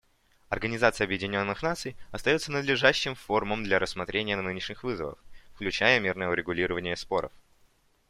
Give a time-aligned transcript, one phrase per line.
[0.49, 5.19] Организация Объединенных Наций остается надлежащим форумом для рассмотрения нынешних вызовов,
[5.53, 7.31] включая мирное урегулирование споров.